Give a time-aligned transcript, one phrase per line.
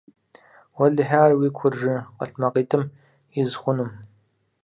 [0.77, 2.83] Уэлэхьи, ар уи куржы къэлътмакъитӀым
[3.39, 3.91] из хъунум.